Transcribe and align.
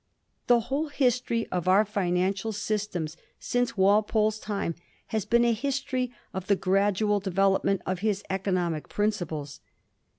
The 0.47 0.61
whole 0.61 0.87
history 0.87 1.45
of 1.51 1.67
our 1.67 1.85
financial 1.85 2.51
systems 2.51 3.17
since 3.39 3.77
Walpole's 3.77 4.39
time 4.39 4.73
has 5.09 5.25
been 5.25 5.45
a 5.45 5.53
history 5.53 6.11
of 6.33 6.47
the 6.47 6.55
gradual 6.55 7.19
development 7.19 7.83
of 7.85 7.99
his 7.99 8.23
economic 8.27 8.89
principles. 8.89 9.59